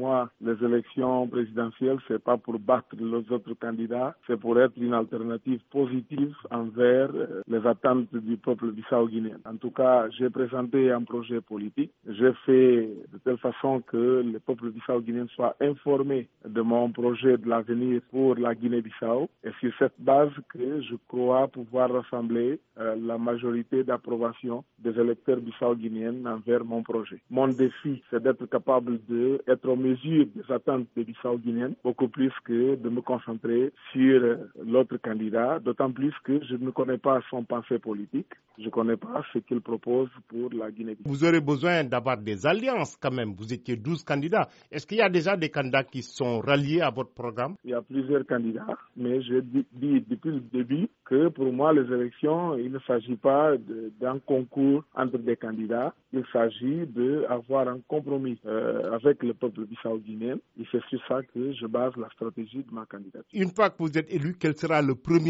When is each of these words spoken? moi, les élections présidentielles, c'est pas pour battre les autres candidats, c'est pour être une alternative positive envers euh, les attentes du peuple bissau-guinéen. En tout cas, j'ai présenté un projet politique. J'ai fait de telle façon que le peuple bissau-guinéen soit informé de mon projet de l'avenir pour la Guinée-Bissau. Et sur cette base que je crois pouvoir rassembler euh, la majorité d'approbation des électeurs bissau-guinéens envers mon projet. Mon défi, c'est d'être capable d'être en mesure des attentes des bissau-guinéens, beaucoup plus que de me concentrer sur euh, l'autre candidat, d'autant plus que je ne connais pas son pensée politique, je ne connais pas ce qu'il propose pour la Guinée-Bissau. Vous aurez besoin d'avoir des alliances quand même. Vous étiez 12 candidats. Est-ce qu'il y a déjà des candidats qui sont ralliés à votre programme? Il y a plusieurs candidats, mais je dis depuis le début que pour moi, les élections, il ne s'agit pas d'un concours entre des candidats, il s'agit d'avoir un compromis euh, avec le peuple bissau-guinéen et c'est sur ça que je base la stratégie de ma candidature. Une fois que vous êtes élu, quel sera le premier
moi, 0.00 0.30
les 0.40 0.58
élections 0.64 1.26
présidentielles, 1.28 1.98
c'est 2.08 2.22
pas 2.22 2.38
pour 2.38 2.58
battre 2.58 2.94
les 2.98 3.12
autres 3.34 3.54
candidats, 3.64 4.14
c'est 4.26 4.38
pour 4.40 4.58
être 4.58 4.76
une 4.76 4.94
alternative 4.94 5.60
positive 5.70 6.34
envers 6.50 7.10
euh, 7.14 7.42
les 7.46 7.64
attentes 7.66 8.14
du 8.14 8.36
peuple 8.36 8.68
bissau-guinéen. 8.72 9.38
En 9.44 9.56
tout 9.56 9.70
cas, 9.80 10.08
j'ai 10.16 10.30
présenté 10.30 10.90
un 10.90 11.02
projet 11.02 11.40
politique. 11.40 11.92
J'ai 12.08 12.32
fait 12.46 12.88
de 13.12 13.18
telle 13.24 13.38
façon 13.38 13.80
que 13.80 14.22
le 14.32 14.38
peuple 14.38 14.70
bissau-guinéen 14.70 15.26
soit 15.36 15.54
informé 15.60 16.28
de 16.56 16.60
mon 16.62 16.90
projet 16.90 17.36
de 17.36 17.48
l'avenir 17.48 18.00
pour 18.10 18.36
la 18.36 18.54
Guinée-Bissau. 18.54 19.28
Et 19.44 19.50
sur 19.60 19.72
cette 19.78 19.98
base 19.98 20.32
que 20.52 20.80
je 20.82 20.94
crois 21.08 21.48
pouvoir 21.48 21.90
rassembler 21.92 22.60
euh, 22.78 22.96
la 23.10 23.18
majorité 23.18 23.84
d'approbation 23.84 24.64
des 24.78 24.98
électeurs 24.98 25.38
bissau-guinéens 25.40 26.24
envers 26.26 26.64
mon 26.64 26.82
projet. 26.82 27.20
Mon 27.30 27.48
défi, 27.48 28.02
c'est 28.10 28.22
d'être 28.22 28.46
capable 28.46 28.98
d'être 29.08 29.68
en 29.68 29.89
mesure 29.90 30.26
des 30.34 30.52
attentes 30.52 30.86
des 30.96 31.04
bissau-guinéens, 31.04 31.72
beaucoup 31.84 32.08
plus 32.08 32.32
que 32.44 32.76
de 32.76 32.88
me 32.88 33.00
concentrer 33.00 33.72
sur 33.92 34.22
euh, 34.22 34.36
l'autre 34.64 34.96
candidat, 34.98 35.58
d'autant 35.60 35.90
plus 35.92 36.12
que 36.24 36.40
je 36.44 36.54
ne 36.56 36.70
connais 36.70 36.98
pas 36.98 37.20
son 37.30 37.44
pensée 37.44 37.78
politique, 37.78 38.32
je 38.58 38.64
ne 38.66 38.70
connais 38.70 38.96
pas 38.96 39.22
ce 39.32 39.38
qu'il 39.38 39.60
propose 39.60 40.08
pour 40.28 40.50
la 40.52 40.70
Guinée-Bissau. 40.70 41.08
Vous 41.08 41.24
aurez 41.24 41.40
besoin 41.40 41.84
d'avoir 41.84 42.18
des 42.18 42.46
alliances 42.46 42.96
quand 42.96 43.10
même. 43.10 43.32
Vous 43.32 43.52
étiez 43.52 43.76
12 43.76 44.04
candidats. 44.04 44.48
Est-ce 44.70 44.86
qu'il 44.86 44.98
y 44.98 45.02
a 45.02 45.08
déjà 45.08 45.36
des 45.36 45.48
candidats 45.48 45.84
qui 45.84 46.02
sont 46.02 46.40
ralliés 46.40 46.80
à 46.82 46.90
votre 46.90 47.12
programme? 47.14 47.56
Il 47.64 47.70
y 47.70 47.74
a 47.74 47.82
plusieurs 47.82 48.26
candidats, 48.26 48.76
mais 48.96 49.22
je 49.22 49.40
dis 49.40 49.64
depuis 50.06 50.30
le 50.30 50.40
début 50.40 50.88
que 51.06 51.28
pour 51.28 51.52
moi, 51.52 51.72
les 51.72 51.90
élections, 51.92 52.56
il 52.56 52.70
ne 52.70 52.78
s'agit 52.80 53.16
pas 53.16 53.52
d'un 54.00 54.18
concours 54.20 54.84
entre 54.94 55.18
des 55.18 55.36
candidats, 55.36 55.94
il 56.12 56.24
s'agit 56.32 56.86
d'avoir 56.86 57.68
un 57.68 57.78
compromis 57.88 58.38
euh, 58.46 58.92
avec 58.92 59.22
le 59.22 59.34
peuple 59.34 59.66
bissau-guinéen 59.82 60.38
et 60.58 60.64
c'est 60.70 60.82
sur 60.84 61.00
ça 61.06 61.22
que 61.22 61.52
je 61.52 61.66
base 61.66 61.92
la 61.96 62.08
stratégie 62.10 62.62
de 62.62 62.72
ma 62.72 62.86
candidature. 62.86 63.26
Une 63.32 63.50
fois 63.50 63.70
que 63.70 63.76
vous 63.78 63.96
êtes 63.96 64.10
élu, 64.12 64.36
quel 64.38 64.56
sera 64.56 64.82
le 64.82 64.94
premier 64.94 65.18